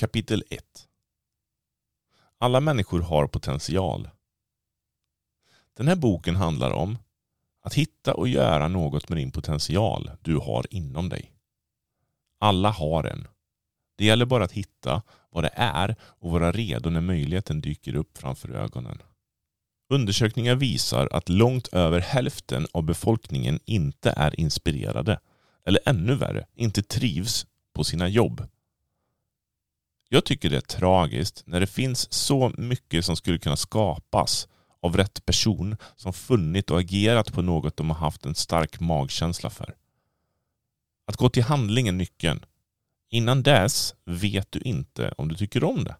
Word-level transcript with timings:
Kapitel 0.00 0.44
1 0.50 0.64
Alla 2.38 2.60
människor 2.60 3.00
har 3.00 3.26
potential. 3.26 4.08
Den 5.76 5.88
här 5.88 5.96
boken 5.96 6.36
handlar 6.36 6.70
om 6.70 6.98
att 7.62 7.74
hitta 7.74 8.14
och 8.14 8.28
göra 8.28 8.68
något 8.68 9.08
med 9.08 9.18
din 9.18 9.30
potential 9.30 10.10
du 10.22 10.36
har 10.36 10.66
inom 10.70 11.08
dig. 11.08 11.32
Alla 12.38 12.70
har 12.70 13.04
en. 13.04 13.28
Det 13.96 14.04
gäller 14.04 14.26
bara 14.26 14.44
att 14.44 14.52
hitta 14.52 15.02
vad 15.30 15.44
det 15.44 15.52
är 15.54 15.96
och 16.02 16.30
vara 16.30 16.52
redo 16.52 16.90
när 16.90 17.00
möjligheten 17.00 17.60
dyker 17.60 17.94
upp 17.94 18.18
framför 18.18 18.50
ögonen. 18.50 19.02
Undersökningar 19.88 20.54
visar 20.54 21.08
att 21.12 21.28
långt 21.28 21.68
över 21.68 22.00
hälften 22.00 22.66
av 22.72 22.82
befolkningen 22.82 23.60
inte 23.64 24.10
är 24.10 24.40
inspirerade 24.40 25.20
eller 25.64 25.80
ännu 25.86 26.14
värre, 26.14 26.46
inte 26.54 26.82
trivs 26.82 27.46
på 27.72 27.84
sina 27.84 28.08
jobb. 28.08 28.48
Jag 30.12 30.24
tycker 30.24 30.50
det 30.50 30.56
är 30.56 30.60
tragiskt 30.60 31.42
när 31.46 31.60
det 31.60 31.66
finns 31.66 32.12
så 32.12 32.52
mycket 32.58 33.04
som 33.04 33.16
skulle 33.16 33.38
kunna 33.38 33.56
skapas 33.56 34.48
av 34.82 34.96
rätt 34.96 35.24
person 35.26 35.76
som 35.96 36.12
funnit 36.12 36.70
och 36.70 36.80
agerat 36.80 37.32
på 37.32 37.42
något 37.42 37.76
de 37.76 37.90
har 37.90 37.96
haft 37.96 38.26
en 38.26 38.34
stark 38.34 38.80
magkänsla 38.80 39.50
för. 39.50 39.74
Att 41.06 41.16
gå 41.16 41.28
till 41.28 41.42
handling 41.42 41.88
är 41.88 41.92
nyckeln. 41.92 42.44
Innan 43.10 43.42
dess 43.42 43.94
vet 44.04 44.52
du 44.52 44.60
inte 44.60 45.14
om 45.18 45.28
du 45.28 45.34
tycker 45.34 45.64
om 45.64 45.84
det. 45.84 45.96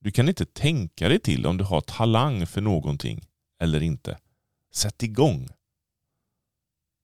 Du 0.00 0.10
kan 0.10 0.28
inte 0.28 0.46
tänka 0.46 1.08
dig 1.08 1.18
till 1.18 1.46
om 1.46 1.56
du 1.56 1.64
har 1.64 1.80
talang 1.80 2.46
för 2.46 2.60
någonting 2.60 3.28
eller 3.60 3.82
inte. 3.82 4.18
Sätt 4.72 5.02
igång. 5.02 5.48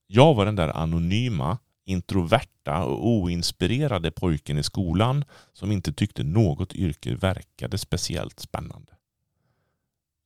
Jag 0.06 0.34
var 0.34 0.46
den 0.46 0.56
där 0.56 0.68
anonyma, 0.68 1.58
introverta 1.84 2.84
och 2.84 3.08
oinspirerade 3.08 4.10
pojken 4.10 4.58
i 4.58 4.62
skolan 4.62 5.24
som 5.52 5.72
inte 5.72 5.92
tyckte 5.92 6.22
något 6.22 6.74
yrke 6.74 7.14
verkade 7.14 7.78
speciellt 7.78 8.40
spännande. 8.40 8.92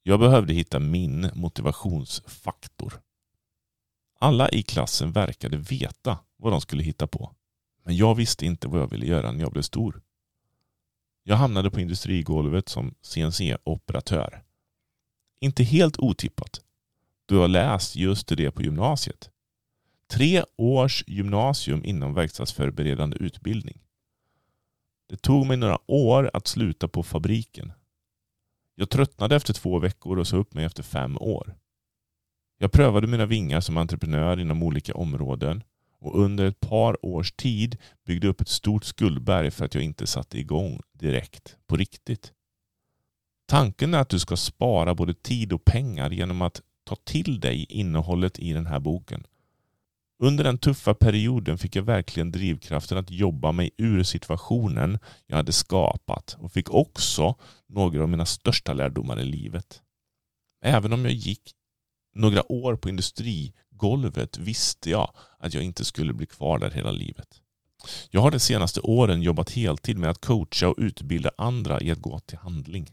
Jag 0.02 0.20
behövde 0.20 0.54
hitta 0.54 0.78
min 0.78 1.30
motivationsfaktor. 1.34 3.00
Alla 4.18 4.48
i 4.48 4.62
klassen 4.62 5.12
verkade 5.12 5.56
veta 5.56 6.18
vad 6.36 6.52
de 6.52 6.60
skulle 6.60 6.82
hitta 6.82 7.06
på. 7.06 7.34
Men 7.84 7.96
jag 7.96 8.14
visste 8.14 8.46
inte 8.46 8.68
vad 8.68 8.80
jag 8.80 8.90
ville 8.90 9.06
göra 9.06 9.32
när 9.32 9.40
jag 9.40 9.52
blev 9.52 9.62
stor. 9.62 10.02
Jag 11.22 11.36
hamnade 11.36 11.70
på 11.70 11.80
industrigolvet 11.80 12.68
som 12.68 12.94
CNC-operatör. 13.02 14.42
Inte 15.40 15.64
helt 15.64 15.98
otippat. 15.98 16.60
då 17.26 17.34
jag 17.34 17.50
läst 17.50 17.96
just 17.96 18.28
det 18.28 18.50
på 18.50 18.62
gymnasiet. 18.62 19.30
Tre 20.10 20.44
års 20.56 21.04
gymnasium 21.06 21.84
inom 21.84 22.14
verkstadsförberedande 22.14 23.16
utbildning. 23.16 23.80
Det 25.08 25.16
tog 25.16 25.46
mig 25.46 25.56
några 25.56 25.90
år 25.90 26.30
att 26.32 26.46
sluta 26.46 26.88
på 26.88 27.02
fabriken. 27.02 27.72
Jag 28.74 28.90
tröttnade 28.90 29.36
efter 29.36 29.52
två 29.52 29.78
veckor 29.78 30.18
och 30.18 30.26
sa 30.26 30.36
upp 30.36 30.54
mig 30.54 30.64
efter 30.64 30.82
fem 30.82 31.18
år. 31.18 31.54
Jag 32.58 32.72
prövade 32.72 33.06
mina 33.06 33.26
vingar 33.26 33.60
som 33.60 33.76
entreprenör 33.76 34.40
inom 34.40 34.62
olika 34.62 34.94
områden 34.94 35.62
och 36.00 36.20
under 36.20 36.46
ett 36.46 36.60
par 36.60 37.06
års 37.06 37.32
tid 37.32 37.76
byggde 38.04 38.28
upp 38.28 38.40
ett 38.40 38.48
stort 38.48 38.84
skuldberg 38.84 39.50
för 39.50 39.64
att 39.64 39.74
jag 39.74 39.84
inte 39.84 40.06
satte 40.06 40.38
igång 40.38 40.80
direkt 40.92 41.56
på 41.66 41.76
riktigt. 41.76 42.32
Tanken 43.46 43.94
är 43.94 43.98
att 43.98 44.08
du 44.08 44.18
ska 44.18 44.36
spara 44.36 44.94
både 44.94 45.14
tid 45.14 45.52
och 45.52 45.64
pengar 45.64 46.10
genom 46.10 46.42
att 46.42 46.62
ta 46.84 46.96
till 46.96 47.40
dig 47.40 47.66
innehållet 47.68 48.38
i 48.38 48.52
den 48.52 48.66
här 48.66 48.80
boken 48.80 49.26
under 50.18 50.44
den 50.44 50.58
tuffa 50.58 50.94
perioden 50.94 51.58
fick 51.58 51.76
jag 51.76 51.82
verkligen 51.82 52.32
drivkraften 52.32 52.98
att 52.98 53.10
jobba 53.10 53.52
mig 53.52 53.70
ur 53.76 54.02
situationen 54.02 54.98
jag 55.26 55.36
hade 55.36 55.52
skapat 55.52 56.36
och 56.38 56.52
fick 56.52 56.70
också 56.70 57.34
några 57.68 58.02
av 58.02 58.08
mina 58.08 58.26
största 58.26 58.72
lärdomar 58.72 59.20
i 59.20 59.24
livet. 59.24 59.82
Även 60.64 60.92
om 60.92 61.04
jag 61.04 61.14
gick 61.14 61.52
några 62.14 62.52
år 62.52 62.76
på 62.76 62.88
industrigolvet 62.88 64.38
visste 64.38 64.90
jag 64.90 65.10
att 65.38 65.54
jag 65.54 65.62
inte 65.62 65.84
skulle 65.84 66.12
bli 66.12 66.26
kvar 66.26 66.58
där 66.58 66.70
hela 66.70 66.90
livet. 66.90 67.40
Jag 68.10 68.20
har 68.20 68.30
de 68.30 68.38
senaste 68.38 68.80
åren 68.80 69.22
jobbat 69.22 69.50
heltid 69.50 69.98
med 69.98 70.10
att 70.10 70.20
coacha 70.20 70.68
och 70.68 70.74
utbilda 70.78 71.30
andra 71.38 71.80
i 71.80 71.90
att 71.90 71.98
gå 71.98 72.18
till 72.18 72.38
handling. 72.38 72.90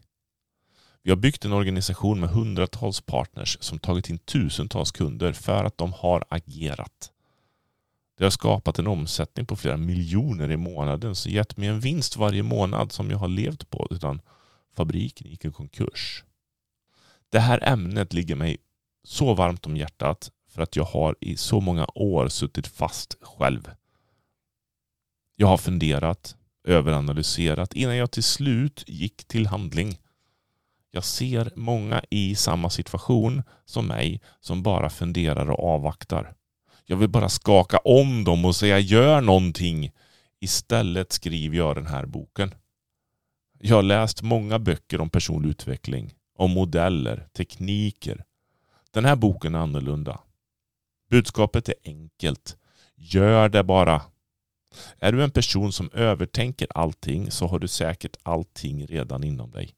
Vi 1.02 1.10
har 1.10 1.16
byggt 1.16 1.44
en 1.44 1.52
organisation 1.52 2.20
med 2.20 2.30
hundratals 2.30 3.00
partners 3.00 3.58
som 3.60 3.78
tagit 3.78 4.10
in 4.10 4.18
tusentals 4.18 4.92
kunder 4.92 5.32
för 5.32 5.64
att 5.64 5.78
de 5.78 5.92
har 5.92 6.24
agerat. 6.28 7.12
Det 8.16 8.24
har 8.24 8.30
skapat 8.30 8.78
en 8.78 8.86
omsättning 8.86 9.46
på 9.46 9.56
flera 9.56 9.76
miljoner 9.76 10.50
i 10.50 10.56
månaden 10.56 11.14
så 11.14 11.28
gett 11.28 11.56
mig 11.56 11.68
en 11.68 11.80
vinst 11.80 12.16
varje 12.16 12.42
månad 12.42 12.92
som 12.92 13.10
jag 13.10 13.18
har 13.18 13.28
levt 13.28 13.70
på 13.70 13.88
utan 13.90 14.20
fabriken 14.76 15.30
gick 15.30 15.44
i 15.44 15.50
konkurs. 15.50 16.24
Det 17.28 17.38
här 17.38 17.68
ämnet 17.68 18.12
ligger 18.12 18.36
mig 18.36 18.56
så 19.04 19.34
varmt 19.34 19.66
om 19.66 19.76
hjärtat 19.76 20.30
för 20.48 20.62
att 20.62 20.76
jag 20.76 20.84
har 20.84 21.16
i 21.20 21.36
så 21.36 21.60
många 21.60 21.86
år 21.94 22.28
suttit 22.28 22.66
fast 22.66 23.16
själv. 23.20 23.70
Jag 25.36 25.46
har 25.46 25.56
funderat, 25.56 26.36
överanalyserat 26.64 27.74
innan 27.74 27.96
jag 27.96 28.10
till 28.10 28.22
slut 28.22 28.84
gick 28.86 29.24
till 29.24 29.46
handling. 29.46 29.98
Jag 30.90 31.04
ser 31.04 31.52
många 31.56 32.02
i 32.10 32.34
samma 32.34 32.70
situation 32.70 33.42
som 33.64 33.86
mig 33.86 34.20
som 34.40 34.62
bara 34.62 34.90
funderar 34.90 35.50
och 35.50 35.74
avvaktar. 35.74 36.35
Jag 36.88 36.96
vill 36.96 37.08
bara 37.08 37.28
skaka 37.28 37.78
om 37.78 38.24
dem 38.24 38.44
och 38.44 38.56
säga 38.56 38.78
gör 38.78 39.20
någonting. 39.20 39.90
Istället 40.40 41.12
skriver 41.12 41.56
jag 41.56 41.76
den 41.76 41.86
här 41.86 42.06
boken. 42.06 42.54
Jag 43.60 43.76
har 43.76 43.82
läst 43.82 44.22
många 44.22 44.58
böcker 44.58 45.00
om 45.00 45.10
personlig 45.10 45.50
utveckling, 45.50 46.14
om 46.36 46.50
modeller, 46.50 47.28
tekniker. 47.36 48.24
Den 48.90 49.04
här 49.04 49.16
boken 49.16 49.54
är 49.54 49.58
annorlunda. 49.58 50.20
Budskapet 51.10 51.68
är 51.68 51.74
enkelt. 51.84 52.56
Gör 52.96 53.48
det 53.48 53.64
bara. 53.64 54.02
Är 54.98 55.12
du 55.12 55.24
en 55.24 55.30
person 55.30 55.72
som 55.72 55.90
övertänker 55.92 56.68
allting 56.74 57.30
så 57.30 57.46
har 57.46 57.58
du 57.58 57.68
säkert 57.68 58.16
allting 58.22 58.86
redan 58.86 59.24
inom 59.24 59.50
dig. 59.50 59.74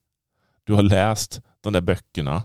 Du 0.64 0.72
har 0.72 0.82
läst 0.82 1.40
de 1.60 1.72
där 1.72 1.80
böckerna. 1.80 2.42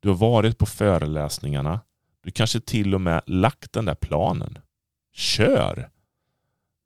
Du 0.00 0.08
har 0.08 0.16
varit 0.16 0.58
på 0.58 0.66
föreläsningarna. 0.66 1.80
Du 2.26 2.32
kanske 2.32 2.60
till 2.60 2.94
och 2.94 3.00
med 3.00 3.22
lagt 3.26 3.72
den 3.72 3.84
där 3.84 3.94
planen. 3.94 4.58
Kör! 5.12 5.90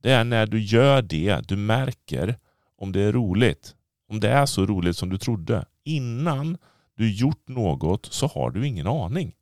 Det 0.03 0.11
är 0.11 0.25
när 0.25 0.47
du 0.47 0.61
gör 0.61 1.03
det 1.03 1.49
du 1.49 1.56
märker 1.56 2.39
om 2.77 2.93
det 2.93 3.01
är 3.01 3.12
roligt. 3.12 3.75
Om 4.09 4.21
det 4.21 4.29
är 4.29 4.47
så 4.47 4.67
roligt 4.67 4.97
som 4.97 5.09
du 5.09 5.19
trodde. 5.19 5.67
Innan 5.84 6.59
du 6.95 7.12
gjort 7.12 7.49
något 7.49 8.06
så 8.06 8.27
har 8.27 8.50
du 8.50 8.67
ingen 8.67 8.87
aning. 8.87 9.34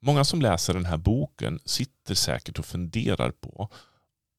Många 0.00 0.24
som 0.24 0.42
läser 0.42 0.74
den 0.74 0.84
här 0.84 0.96
boken 0.96 1.60
sitter 1.64 2.14
säkert 2.14 2.58
och 2.58 2.66
funderar 2.66 3.30
på 3.30 3.68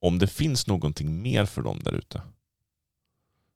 om 0.01 0.19
det 0.19 0.27
finns 0.27 0.67
någonting 0.67 1.21
mer 1.21 1.45
för 1.45 1.61
dem 1.61 1.79
där 1.83 1.93
ute. 1.93 2.21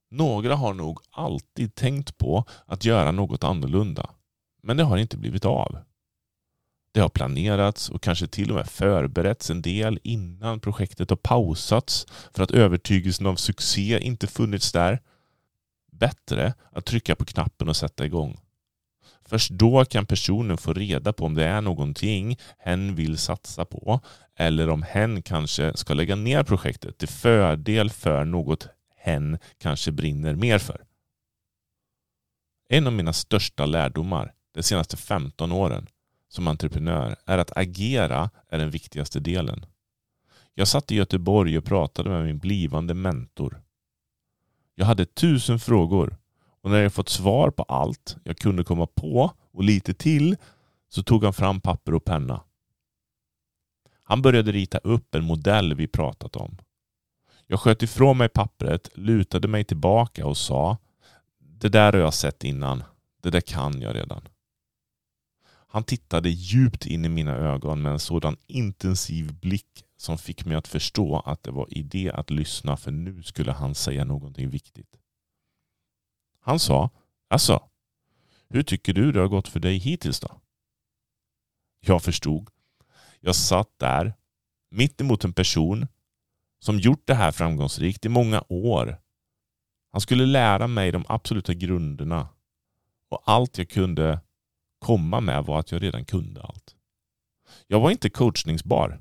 Några 0.09 0.55
har 0.55 0.73
nog 0.73 0.99
alltid 1.09 1.75
tänkt 1.75 2.17
på 2.17 2.45
att 2.65 2.85
göra 2.85 3.11
något 3.11 3.43
annorlunda. 3.43 4.09
Men 4.63 4.77
det 4.77 4.83
har 4.83 4.97
inte 4.97 5.17
blivit 5.17 5.45
av. 5.45 5.77
Det 6.93 6.99
har 6.99 7.09
planerats 7.09 7.89
och 7.89 8.01
kanske 8.01 8.27
till 8.27 8.49
och 8.49 8.55
med 8.55 8.69
förberetts 8.69 9.49
en 9.49 9.61
del 9.61 9.99
innan 10.03 10.59
projektet 10.59 11.09
har 11.09 11.17
pausats 11.17 12.07
för 12.33 12.43
att 12.43 12.51
övertygelsen 12.51 13.25
av 13.25 13.35
succé 13.35 13.99
inte 13.99 14.27
funnits 14.27 14.71
där. 14.71 15.01
Bättre 15.91 16.53
att 16.71 16.85
trycka 16.85 17.15
på 17.15 17.25
knappen 17.25 17.69
och 17.69 17.75
sätta 17.75 18.05
igång. 18.05 18.39
Först 19.25 19.51
då 19.51 19.85
kan 19.85 20.05
personen 20.05 20.57
få 20.57 20.73
reda 20.73 21.13
på 21.13 21.25
om 21.25 21.35
det 21.35 21.45
är 21.45 21.61
någonting 21.61 22.37
hen 22.59 22.95
vill 22.95 23.17
satsa 23.17 23.65
på 23.65 24.01
eller 24.35 24.69
om 24.69 24.83
hen 24.83 25.21
kanske 25.21 25.77
ska 25.77 25.93
lägga 25.93 26.15
ner 26.15 26.43
projektet 26.43 26.97
till 26.97 27.07
fördel 27.07 27.89
för 27.89 28.25
något 28.25 28.67
hen 28.97 29.37
kanske 29.57 29.91
brinner 29.91 30.35
mer 30.35 30.59
för. 30.59 30.83
En 32.69 32.87
av 32.87 32.93
mina 32.93 33.13
största 33.13 33.65
lärdomar 33.65 34.33
de 34.53 34.63
senaste 34.63 34.97
15 34.97 35.51
åren 35.51 35.87
som 36.31 36.47
entreprenör 36.47 37.15
är 37.25 37.37
att 37.37 37.57
agera 37.57 38.29
är 38.49 38.57
den 38.59 38.69
viktigaste 38.69 39.19
delen. 39.19 39.65
Jag 40.53 40.67
satt 40.67 40.91
i 40.91 40.95
Göteborg 40.95 41.57
och 41.57 41.65
pratade 41.65 42.09
med 42.09 42.25
min 42.25 42.37
blivande 42.37 42.93
mentor. 42.93 43.61
Jag 44.75 44.85
hade 44.85 45.05
tusen 45.05 45.59
frågor 45.59 46.17
och 46.61 46.71
när 46.71 46.81
jag 46.81 46.93
fått 46.93 47.09
svar 47.09 47.49
på 47.49 47.63
allt 47.63 48.17
jag 48.23 48.37
kunde 48.37 48.63
komma 48.63 48.87
på 48.87 49.31
och 49.51 49.63
lite 49.63 49.93
till 49.93 50.37
så 50.89 51.03
tog 51.03 51.23
han 51.23 51.33
fram 51.33 51.61
papper 51.61 51.93
och 51.93 52.05
penna. 52.05 52.43
Han 54.03 54.21
började 54.21 54.51
rita 54.51 54.77
upp 54.77 55.15
en 55.15 55.23
modell 55.23 55.73
vi 55.73 55.87
pratat 55.87 56.35
om. 56.35 56.57
Jag 57.47 57.59
sköt 57.59 57.83
ifrån 57.83 58.17
mig 58.17 58.29
pappret, 58.29 58.89
lutade 58.93 59.47
mig 59.47 59.63
tillbaka 59.63 60.25
och 60.25 60.37
sa 60.37 60.77
Det 61.39 61.69
där 61.69 61.93
har 61.93 61.99
jag 61.99 62.13
sett 62.13 62.43
innan. 62.43 62.83
Det 63.21 63.29
där 63.29 63.41
kan 63.41 63.81
jag 63.81 63.95
redan. 63.95 64.21
Han 65.73 65.83
tittade 65.83 66.29
djupt 66.29 66.85
in 66.85 67.05
i 67.05 67.09
mina 67.09 67.35
ögon 67.35 67.81
med 67.81 67.91
en 67.91 67.99
sådan 67.99 68.37
intensiv 68.47 69.33
blick 69.33 69.85
som 69.97 70.17
fick 70.17 70.45
mig 70.45 70.55
att 70.55 70.67
förstå 70.67 71.19
att 71.19 71.43
det 71.43 71.51
var 71.51 71.77
idé 71.77 72.11
att 72.11 72.29
lyssna 72.29 72.77
för 72.77 72.91
nu 72.91 73.23
skulle 73.23 73.51
han 73.51 73.75
säga 73.75 74.03
någonting 74.03 74.49
viktigt. 74.49 74.99
Han 76.39 76.59
sa, 76.59 76.89
alltså, 77.27 77.69
hur 78.49 78.63
tycker 78.63 78.93
du 78.93 79.11
det 79.11 79.19
har 79.19 79.27
gått 79.27 79.47
för 79.47 79.59
dig 79.59 79.77
hittills 79.77 80.19
då? 80.19 80.41
Jag 81.79 82.03
förstod. 82.03 82.49
Jag 83.19 83.35
satt 83.35 83.79
där, 83.79 84.13
mitt 84.71 85.01
emot 85.01 85.23
en 85.23 85.33
person 85.33 85.87
som 86.59 86.79
gjort 86.79 87.07
det 87.07 87.15
här 87.15 87.31
framgångsrikt 87.31 88.05
i 88.05 88.09
många 88.09 88.43
år. 88.49 88.97
Han 89.91 90.01
skulle 90.01 90.25
lära 90.25 90.67
mig 90.67 90.91
de 90.91 91.05
absoluta 91.07 91.53
grunderna 91.53 92.29
och 93.09 93.23
allt 93.25 93.57
jag 93.57 93.69
kunde 93.69 94.19
komma 94.81 95.19
med 95.19 95.43
var 95.43 95.59
att 95.59 95.71
jag 95.71 95.83
redan 95.83 96.05
kunde 96.05 96.41
allt. 96.41 96.75
Jag 97.67 97.79
var 97.79 97.91
inte 97.91 98.09
coachningsbar. 98.09 98.99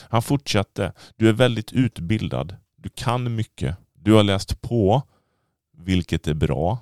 Han 0.00 0.22
fortsatte. 0.22 0.92
Du 1.16 1.28
är 1.28 1.32
väldigt 1.32 1.72
utbildad. 1.72 2.56
Du 2.76 2.88
kan 2.88 3.36
mycket. 3.36 3.76
Du 3.92 4.12
har 4.12 4.22
läst 4.22 4.60
på, 4.60 5.02
vilket 5.76 6.26
är 6.26 6.34
bra. 6.34 6.78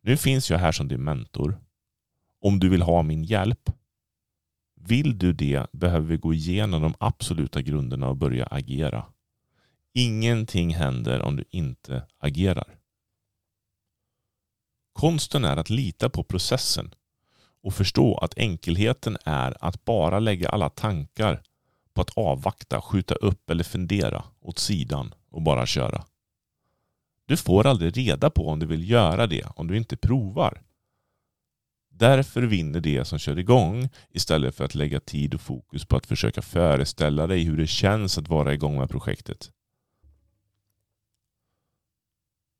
Nu 0.00 0.16
finns 0.16 0.50
jag 0.50 0.58
här 0.58 0.72
som 0.72 0.88
din 0.88 1.04
mentor. 1.04 1.60
Om 2.40 2.60
du 2.60 2.68
vill 2.68 2.82
ha 2.82 3.02
min 3.02 3.24
hjälp. 3.24 3.70
Vill 4.80 5.18
du 5.18 5.32
det 5.32 5.66
behöver 5.72 6.06
vi 6.06 6.16
gå 6.16 6.34
igenom 6.34 6.82
de 6.82 6.94
absoluta 6.98 7.62
grunderna 7.62 8.08
och 8.08 8.16
börja 8.16 8.46
agera. 8.46 9.04
Ingenting 9.94 10.74
händer 10.74 11.20
om 11.22 11.36
du 11.36 11.44
inte 11.50 12.06
agerar. 12.18 12.78
Konsten 14.94 15.44
är 15.44 15.56
att 15.56 15.70
lita 15.70 16.10
på 16.10 16.24
processen 16.24 16.94
och 17.62 17.74
förstå 17.74 18.18
att 18.18 18.38
enkelheten 18.38 19.16
är 19.24 19.56
att 19.60 19.84
bara 19.84 20.18
lägga 20.18 20.48
alla 20.48 20.70
tankar 20.70 21.42
på 21.94 22.00
att 22.00 22.18
avvakta, 22.18 22.80
skjuta 22.80 23.14
upp 23.14 23.50
eller 23.50 23.64
fundera 23.64 24.24
åt 24.40 24.58
sidan 24.58 25.14
och 25.30 25.42
bara 25.42 25.66
köra. 25.66 26.04
Du 27.26 27.36
får 27.36 27.66
aldrig 27.66 27.96
reda 27.96 28.30
på 28.30 28.48
om 28.48 28.58
du 28.58 28.66
vill 28.66 28.90
göra 28.90 29.26
det 29.26 29.46
om 29.56 29.66
du 29.66 29.76
inte 29.76 29.96
provar. 29.96 30.62
Därför 31.88 32.42
vinner 32.42 32.80
det 32.80 33.04
som 33.04 33.18
kör 33.18 33.38
igång 33.38 33.88
istället 34.10 34.54
för 34.54 34.64
att 34.64 34.74
lägga 34.74 35.00
tid 35.00 35.34
och 35.34 35.40
fokus 35.40 35.84
på 35.84 35.96
att 35.96 36.06
försöka 36.06 36.42
föreställa 36.42 37.26
dig 37.26 37.42
hur 37.42 37.56
det 37.56 37.66
känns 37.66 38.18
att 38.18 38.28
vara 38.28 38.54
igång 38.54 38.78
med 38.78 38.90
projektet. 38.90 39.50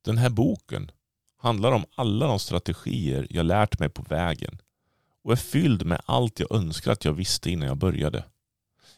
Den 0.04 0.18
här 0.18 0.30
boken 0.30 0.90
handlar 1.44 1.72
om 1.72 1.84
alla 1.94 2.26
de 2.26 2.38
strategier 2.38 3.26
jag 3.30 3.46
lärt 3.46 3.78
mig 3.78 3.88
på 3.88 4.02
vägen 4.02 4.58
och 5.24 5.32
är 5.32 5.36
fylld 5.36 5.86
med 5.86 6.00
allt 6.04 6.40
jag 6.40 6.52
önskar 6.52 6.92
att 6.92 7.04
jag 7.04 7.12
visste 7.12 7.50
innan 7.50 7.68
jag 7.68 7.76
började. 7.76 8.24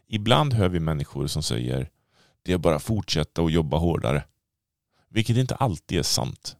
Ibland 0.06 0.52
hör 0.52 0.68
vi 0.68 0.80
människor 0.80 1.26
som 1.26 1.42
säger 1.42 1.90
det 2.42 2.52
är 2.52 2.58
bara 2.58 2.76
att 2.76 2.82
fortsätta 2.82 3.42
och 3.42 3.50
jobba 3.50 3.76
hårdare. 3.76 4.24
Vilket 5.08 5.36
inte 5.36 5.54
alltid 5.54 5.98
är 5.98 6.02
sant. 6.02 6.56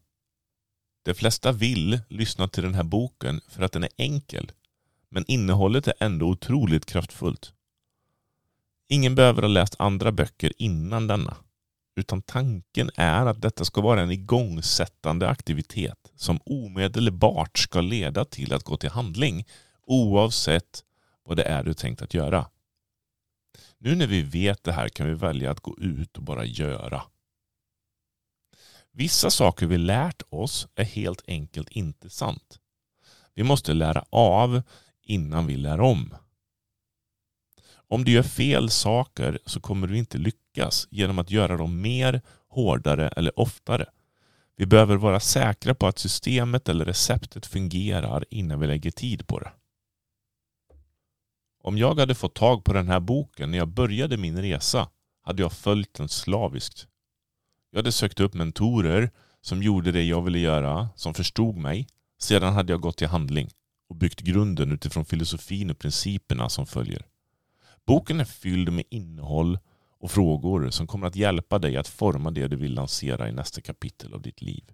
De 1.02 1.14
flesta 1.14 1.52
vill 1.52 2.00
lyssna 2.08 2.48
till 2.48 2.62
den 2.62 2.74
här 2.74 2.84
boken 2.84 3.40
för 3.48 3.62
att 3.62 3.72
den 3.72 3.84
är 3.84 3.90
enkel. 3.96 4.52
Men 5.08 5.24
innehållet 5.28 5.88
är 5.88 5.94
ändå 6.00 6.26
otroligt 6.26 6.86
kraftfullt. 6.86 7.52
Ingen 8.88 9.14
behöver 9.14 9.42
ha 9.42 9.48
läst 9.48 9.76
andra 9.78 10.12
böcker 10.12 10.52
innan 10.58 11.06
denna. 11.06 11.36
Utan 11.98 12.22
tanken 12.22 12.90
är 12.94 13.26
att 13.26 13.43
detta 13.43 13.64
ska 13.64 13.81
vara 13.81 14.02
en 14.02 14.10
igångsättande 14.10 15.28
aktivitet 15.28 16.12
som 16.16 16.40
omedelbart 16.44 17.58
ska 17.58 17.81
leda 17.81 18.25
till 18.25 18.52
att 18.52 18.64
gå 18.64 18.76
till 18.76 18.90
handling 18.90 19.46
oavsett 19.82 20.84
vad 21.25 21.37
det 21.37 21.43
är 21.43 21.64
du 21.64 21.75
tänkt 21.75 22.02
att 22.02 22.14
göra. 22.14 22.46
Nu 23.78 23.94
när 23.94 24.06
vi 24.06 24.22
vet 24.22 24.64
det 24.64 24.72
här 24.72 24.88
kan 24.88 25.06
vi 25.06 25.14
välja 25.14 25.50
att 25.50 25.60
gå 25.60 25.78
ut 25.78 26.16
och 26.16 26.22
bara 26.22 26.44
göra. 26.44 27.02
Vissa 28.93 29.31
saker 29.31 29.66
vi 29.66 29.78
lärt 29.78 30.22
oss 30.28 30.69
är 30.75 30.84
helt 30.84 31.22
enkelt 31.26 31.69
inte 31.69 32.10
sant. 32.10 32.58
Vi 33.34 33.43
måste 33.43 33.75
lära 33.75 34.04
av 34.10 34.62
innan 35.02 35.46
vi 35.46 35.56
lär 35.56 35.81
om. 35.81 36.14
Om 37.88 38.04
du 38.04 38.12
gör 38.12 38.22
fel 38.22 38.70
saker 38.70 39.38
så 39.46 39.60
kommer 39.60 39.86
du 39.86 39.98
inte 39.98 40.18
lyckas 40.18 40.88
genom 40.90 41.18
att 41.18 41.30
göra 41.30 41.56
dem 41.56 41.80
mer, 41.80 42.22
hårdare 42.48 43.08
eller 43.08 43.40
oftare. 43.40 43.86
Vi 44.56 44.66
behöver 44.66 44.96
vara 44.96 45.20
säkra 45.20 45.74
på 45.74 45.86
att 45.86 45.98
systemet 45.98 46.68
eller 46.68 46.84
receptet 46.84 47.46
fungerar 47.46 48.24
innan 48.30 48.60
vi 48.60 48.66
lägger 48.66 48.90
tid 48.90 49.26
på 49.26 49.38
det. 49.38 49.52
Om 51.62 51.78
jag 51.78 51.98
hade 51.98 52.14
fått 52.14 52.34
tag 52.34 52.64
på 52.64 52.72
den 52.72 52.88
här 52.88 53.00
boken 53.00 53.50
när 53.50 53.58
jag 53.58 53.68
började 53.68 54.16
min 54.16 54.42
resa 54.42 54.88
hade 55.22 55.42
jag 55.42 55.52
följt 55.52 55.94
den 55.94 56.08
slaviskt. 56.08 56.86
Jag 57.70 57.78
hade 57.78 57.92
sökt 57.92 58.20
upp 58.20 58.34
mentorer 58.34 59.10
som 59.40 59.62
gjorde 59.62 59.92
det 59.92 60.02
jag 60.02 60.22
ville 60.22 60.38
göra, 60.38 60.88
som 60.96 61.14
förstod 61.14 61.56
mig. 61.56 61.86
Sedan 62.18 62.52
hade 62.52 62.72
jag 62.72 62.80
gått 62.80 62.96
till 62.96 63.06
handling 63.06 63.48
och 63.88 63.96
byggt 63.96 64.20
grunden 64.20 64.72
utifrån 64.72 65.04
filosofin 65.04 65.70
och 65.70 65.78
principerna 65.78 66.48
som 66.48 66.66
följer. 66.66 67.06
Boken 67.86 68.20
är 68.20 68.24
fylld 68.24 68.72
med 68.72 68.84
innehåll 68.90 69.58
och 69.98 70.10
frågor 70.10 70.70
som 70.70 70.86
kommer 70.86 71.06
att 71.06 71.16
hjälpa 71.16 71.58
dig 71.58 71.76
att 71.76 71.88
forma 71.88 72.30
det 72.30 72.48
du 72.48 72.56
vill 72.56 72.74
lansera 72.74 73.28
i 73.28 73.32
nästa 73.32 73.60
kapitel 73.60 74.14
av 74.14 74.22
ditt 74.22 74.42
liv. 74.42 74.64